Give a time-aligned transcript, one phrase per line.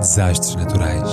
[0.00, 1.08] Desastres naturais.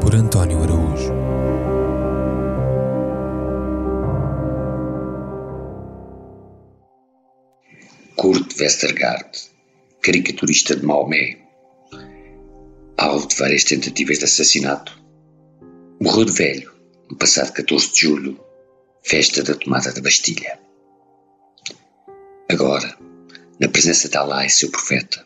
[0.00, 1.12] Por António Araújo.
[8.16, 9.30] Kurt Westergaard,
[10.00, 11.38] caricaturista de Maomé,
[12.96, 14.98] alvo de várias tentativas de assassinato,
[16.00, 16.72] morreu de velho
[17.10, 18.43] no passado 14 de julho,
[19.06, 20.58] festa da tomada da Bastilha.
[22.48, 22.96] Agora,
[23.60, 25.22] na presença de Allah e seu profeta,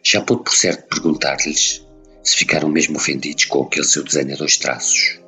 [0.00, 1.84] já pôde por certo perguntar-lhes
[2.22, 5.20] se ficaram mesmo ofendidos com aquele seu desenho a dois traços.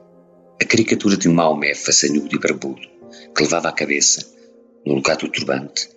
[0.62, 2.89] A caricatura de um Maomé façanhudo e barbudo,
[3.34, 4.25] que levava à cabeça,
[4.87, 5.89] no lugar do turbante,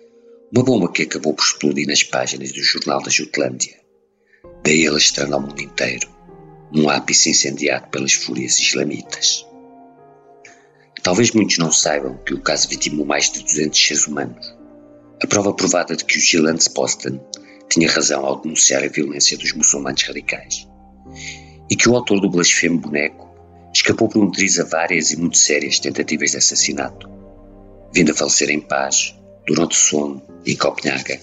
[0.52, 3.78] uma bomba que acabou por explodir nas páginas do Jornal da Jutlândia.
[4.64, 6.08] Daí alastrando ao mundo inteiro,
[6.72, 9.46] num ápice incendiado pelas fúrias islamitas.
[11.02, 14.54] Talvez muitos não saibam que o caso vitimou mais de 200 seres humanos.
[15.22, 17.18] A prova provada de que o Gilance Poston
[17.68, 20.68] tinha razão ao denunciar a violência dos muçulmanos radicais.
[21.68, 23.28] E que o autor do blasfemo boneco
[23.74, 27.08] escapou por um triz a várias e muito sérias tentativas de assassinato,
[27.92, 29.14] vindo a falecer em paz,
[29.46, 31.18] durante o sono, em Copenhaga,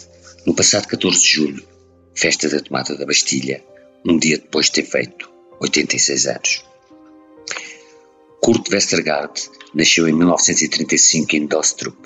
[0.46, 1.68] no passado 14 de julho,
[2.16, 3.64] festa da tomada da Bastilha,
[4.06, 5.30] um dia depois de ter feito
[5.62, 6.69] 86 anos.
[8.42, 9.34] Kurt Westergaard
[9.76, 11.98] nasceu em 1935 em Dostrup,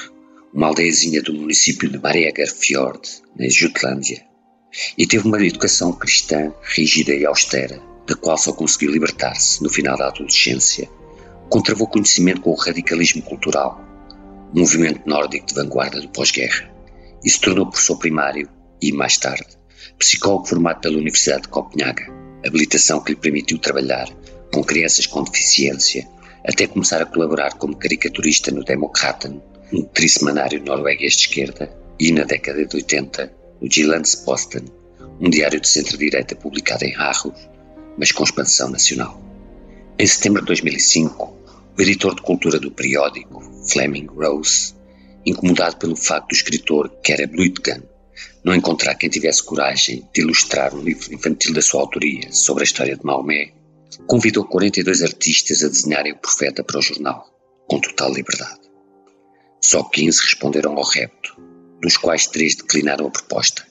[0.51, 4.25] uma aldeiazinha do município de Maregar-Fjord, na Jutlândia,
[4.97, 9.95] e teve uma educação cristã rígida e austera, da qual só conseguiu libertar-se no final
[9.95, 10.89] da adolescência,
[11.49, 13.79] quando travou conhecimento com o radicalismo cultural,
[14.53, 16.67] movimento nórdico de vanguarda do pós-guerra,
[17.23, 18.49] e se tornou professor primário
[18.81, 19.47] e, mais tarde,
[19.99, 22.11] psicólogo formado pela Universidade de Copenhaga,
[22.45, 24.09] habilitação que lhe permitiu trabalhar
[24.51, 26.11] com crianças com deficiência
[26.45, 29.41] até começar a colaborar como caricaturista no Demokraten,
[29.71, 34.65] um trissemanário norueguês de esquerda, e na década de 80, no Jyllands-Posten,
[35.19, 37.49] um diário de centro-direita publicado em Aarhus,
[37.97, 39.21] mas com expansão nacional.
[39.97, 41.37] Em setembro de 2005,
[41.77, 44.73] o editor de cultura do periódico, Fleming Rose,
[45.25, 47.83] incomodado pelo facto do escritor Kere Blutgen
[48.43, 52.65] não encontrar quem tivesse coragem de ilustrar um livro infantil da sua autoria sobre a
[52.65, 53.53] história de Maomé,
[54.07, 57.25] convidou 42 artistas a desenharem o profeta para o jornal,
[57.67, 58.61] com total liberdade.
[59.61, 61.35] Só 15 responderam ao repto,
[61.81, 63.65] dos quais três declinaram a proposta,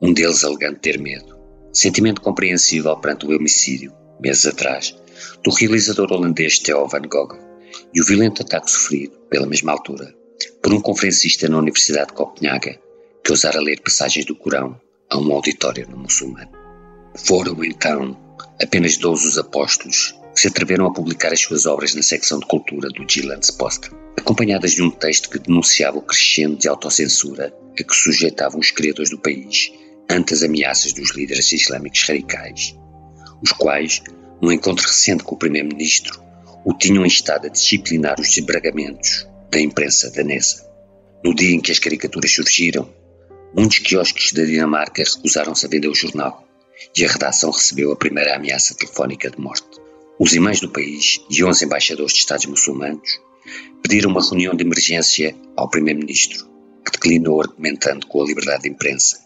[0.00, 1.38] um deles alegando ter medo,
[1.72, 4.94] sentimento compreensível perante o homicídio, meses atrás,
[5.42, 7.36] do realizador holandês Theo van Gogh
[7.94, 10.14] e o violento ataque sofrido, pela mesma altura,
[10.62, 12.78] por um conferencista na Universidade de Copenhaga
[13.22, 16.59] que ousara ler passagens do Corão a um auditório no muçulmano.
[17.16, 18.16] Foram, então,
[18.62, 22.46] apenas 12 os apóstolos que se atreveram a publicar as suas obras na secção de
[22.46, 27.82] cultura do Gillands Post, acompanhadas de um texto que denunciava o crescente de autocensura a
[27.82, 29.72] que sujeitavam os criadores do país
[30.08, 32.76] ante as ameaças dos líderes islâmicos radicais,
[33.42, 34.02] os quais,
[34.40, 36.22] num encontro recente com o primeiro-ministro,
[36.64, 40.68] o tinham instado a disciplinar os desbragamentos da imprensa danesa.
[41.24, 42.88] No dia em que as caricaturas surgiram,
[43.54, 46.46] muitos quiosques da Dinamarca recusaram-se a vender o jornal
[46.96, 49.80] e a redação recebeu a primeira ameaça telefónica de morte.
[50.18, 53.20] Os imãs do país e 11 embaixadores de Estados muçulmanos
[53.82, 56.46] pediram uma reunião de emergência ao primeiro-ministro,
[56.84, 59.18] que declinou argumentando com a liberdade de imprensa,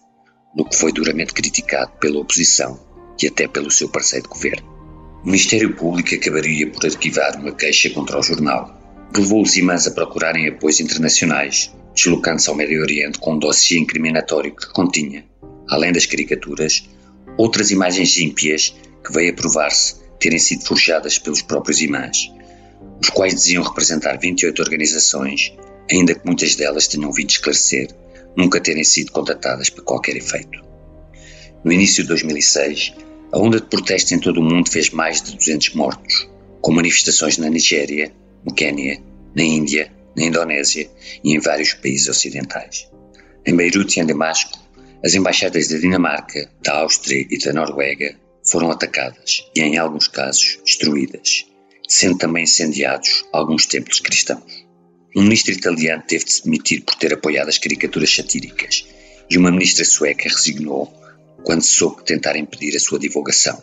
[0.54, 2.78] no que foi duramente criticado pela oposição
[3.20, 4.74] e até pelo seu parceiro de governo.
[5.22, 8.78] O Ministério Público acabaria por arquivar uma queixa contra o jornal,
[9.12, 13.78] que levou os imãs a procurarem apoios internacionais, deslocando-se ao Médio Oriente com um dossiê
[13.78, 15.24] incriminatório que continha,
[15.68, 16.88] além das caricaturas,
[17.36, 18.74] outras imagens ímpias
[19.04, 22.30] que veio a provar-se terem sido forjadas pelos próprios imãs,
[23.00, 25.52] os quais diziam representar 28 organizações,
[25.90, 27.88] ainda que muitas delas tenham vindo esclarecer
[28.36, 30.62] nunca terem sido contatadas para qualquer efeito.
[31.62, 32.94] No início de 2006,
[33.32, 36.28] a onda de protestos em todo o mundo fez mais de 200 mortos,
[36.60, 38.12] com manifestações na Nigéria,
[38.44, 39.00] no Quênia,
[39.34, 40.88] na Índia, na Indonésia
[41.22, 42.88] e em vários países ocidentais.
[43.44, 44.58] Em Beirute e em Damasco,
[45.04, 48.16] as embaixadas da Dinamarca, da Áustria e da Noruega
[48.50, 51.44] foram atacadas e, em alguns casos, destruídas,
[51.86, 54.64] sendo também incendiados alguns templos cristãos.
[55.14, 58.86] Um ministro italiano teve de se demitir por ter apoiado as caricaturas satíricas
[59.28, 60.90] e uma ministra sueca resignou
[61.44, 63.62] quando soube tentar impedir a sua divulgação,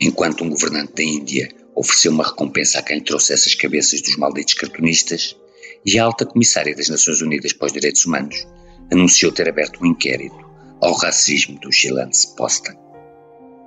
[0.00, 4.54] enquanto um governante da Índia ofereceu uma recompensa a quem trouxe essas cabeças dos malditos
[4.54, 5.36] cartunistas
[5.86, 8.44] e a alta comissária das Nações Unidas para os Direitos Humanos
[8.90, 10.49] anunciou ter aberto um inquérito
[10.80, 12.76] ao racismo dos Gilantes Posta.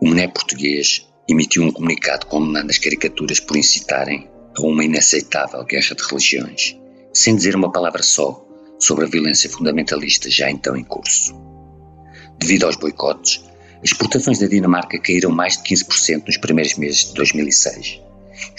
[0.02, 5.96] O Mené português emitiu um comunicado condenando as caricaturas por incitarem a uma inaceitável guerra
[5.96, 6.84] de religiões
[7.14, 8.44] sem dizer uma palavra só
[8.80, 11.34] sobre a violência fundamentalista já então em curso.
[12.40, 13.44] Devido aos boicotes,
[13.78, 18.02] as exportações da Dinamarca caíram mais de 15% nos primeiros meses de 2006.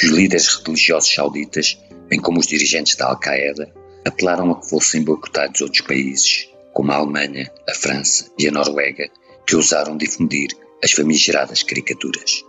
[0.00, 1.78] E os líderes religiosos sauditas,
[2.08, 3.72] bem como os dirigentes da Al-Qaeda,
[4.04, 9.08] apelaram a que fossem boicotados outros países, como a Alemanha, a França e a Noruega,
[9.46, 10.48] que ousaram difundir
[10.82, 12.44] as famigeradas caricaturas.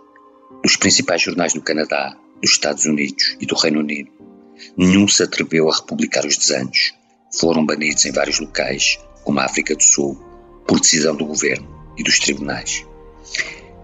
[0.62, 4.10] Nos principais jornais do Canadá, dos Estados Unidos e do Reino Unido,
[4.76, 6.92] nenhum se atreveu a republicar os desenhos.
[7.38, 10.20] Foram banidos em vários locais, como a África do Sul,
[10.66, 12.84] por decisão do governo e dos tribunais.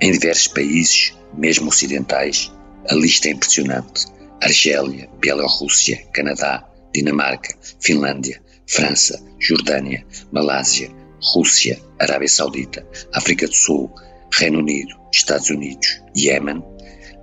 [0.00, 2.52] Em diversos países, mesmo ocidentais,
[2.88, 4.06] a lista é impressionante.
[4.40, 13.92] Argélia, Bielorrússia, Canadá, Dinamarca, Finlândia, França, Jordânia, Malásia, Rússia, Arábia Saudita, África do Sul,
[14.32, 16.62] Reino Unido, Estados Unidos, Iémen,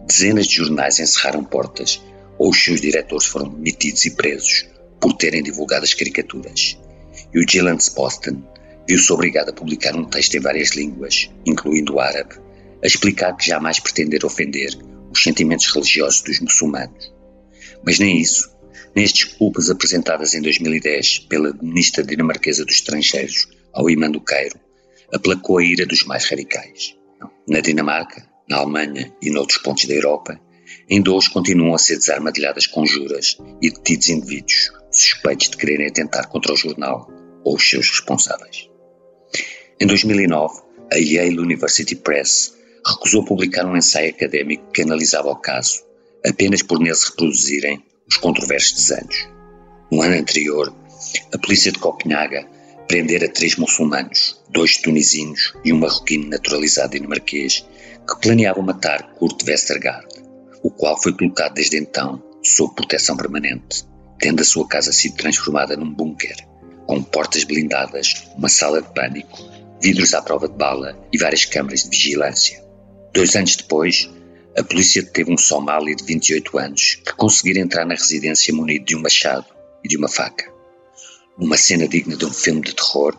[0.07, 2.01] dezenas de jornais encerraram portas
[2.37, 4.67] ou os seus diretores foram demitidos e presos
[4.99, 6.77] por terem divulgado as caricaturas.
[7.33, 8.41] E o Gillen's Boston
[8.87, 12.35] viu-se obrigado a publicar um texto em várias línguas, incluindo o árabe,
[12.83, 14.77] a explicar que jamais pretender ofender
[15.11, 17.13] os sentimentos religiosos dos muçulmanos.
[17.83, 18.51] Mas nem isso,
[18.95, 24.59] nem as desculpas apresentadas em 2010 pela ministra dinamarquesa dos Estrangeiros ao imã do Cairo,
[25.13, 26.95] aplacou a ira dos mais radicais.
[27.47, 30.39] Na Dinamarca, na Alemanha e noutros pontos da Europa,
[30.89, 36.53] ainda hoje continuam a ser desarmadilhadas conjuras e detidos indivíduos suspeitos de quererem atentar contra
[36.53, 37.07] o jornal
[37.43, 38.69] ou os seus responsáveis.
[39.79, 40.61] Em 2009,
[40.91, 42.53] a Yale University Press
[42.85, 45.83] recusou publicar um ensaio académico que analisava o caso,
[46.25, 49.27] apenas por nele se reproduzirem os controversos desenhos.
[49.91, 50.73] No ano anterior,
[51.33, 52.47] a polícia de Copenhaga
[52.87, 57.65] prendera três muçulmanos, dois tunisinos e um marroquino naturalizado dinamarquês,
[58.07, 60.07] que planeavam matar Kurt Westergaard,
[60.63, 63.85] o qual foi colocado desde então sob proteção permanente,
[64.19, 66.35] tendo a sua casa sido transformada num bunker,
[66.87, 69.37] com portas blindadas, uma sala de pânico
[69.81, 72.61] vidros à prova de bala e várias câmaras de vigilância.
[73.13, 74.09] Dois anos depois,
[74.59, 78.93] a polícia deteve um somali de 28 anos que conseguira entrar na residência munido de
[78.93, 79.45] um machado
[79.81, 80.51] e de uma faca.
[81.37, 83.17] Numa cena digna de um filme de terror,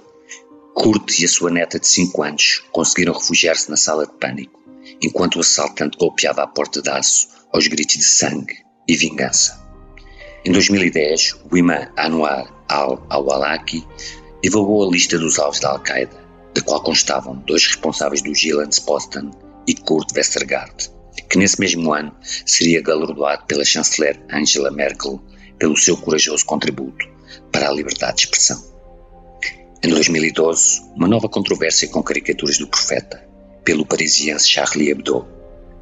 [0.75, 4.61] Kurt e a sua neta de 5 anos conseguiram refugiar-se na sala de pânico,
[5.03, 9.59] enquanto o assaltante golpeava a porta de aço aos gritos de sangue e vingança.
[10.45, 13.83] Em 2010, o imã Anwar al-Awlaki
[14.43, 16.21] divulgou a lista dos alvos da Al-Qaeda
[16.55, 19.31] da qual constavam dois responsáveis do Gillands Boston
[19.67, 22.15] e Kurt Westergaard, que nesse mesmo ano
[22.47, 25.21] seria galardoado pela chanceler Angela Merkel
[25.59, 27.07] pelo seu corajoso contributo
[27.53, 28.71] para a liberdade de expressão.
[29.83, 33.27] Em 2012, uma nova controvérsia com caricaturas do profeta,
[33.65, 35.27] pelo parisiense Charlie Hebdo,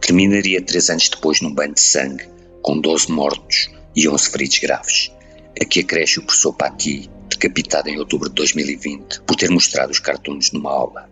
[0.00, 2.28] terminaria três anos depois num banho de sangue,
[2.62, 5.12] com 12 mortos e 11 feridos graves.
[5.60, 10.52] Aqui acresce o professor Paty, decapitado em outubro de 2020 por ter mostrado os cartoons
[10.52, 11.10] numa aula.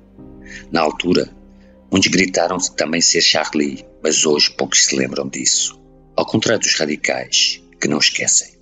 [0.71, 1.29] Na altura,
[1.91, 5.82] muitos gritaram também ser Charlie, mas hoje poucos se lembram disso.
[6.17, 8.55] Ao contrário dos radicais, que não esquecem.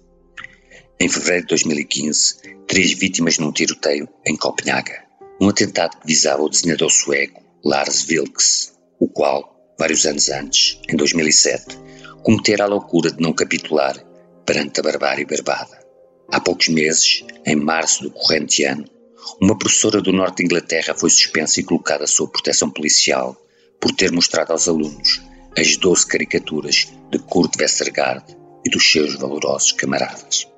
[0.98, 2.36] Em fevereiro de 2015,
[2.66, 5.04] três vítimas num tiroteio em Copenhaga.
[5.38, 10.96] Um atentado que visava o desenhador sueco Lars Vilks, o qual, vários anos antes, em
[10.96, 11.78] 2007,
[12.22, 14.02] cometera a loucura de não capitular
[14.46, 15.78] perante a barbárie barbada.
[16.32, 18.86] Há poucos meses, em março do corrente ano,
[19.42, 23.36] uma professora do norte de Inglaterra foi suspensa e colocada sob proteção policial
[23.78, 25.20] por ter mostrado aos alunos
[25.56, 28.24] as 12 caricaturas de Kurt Westergaard
[28.64, 30.53] e dos seus valorosos camaradas.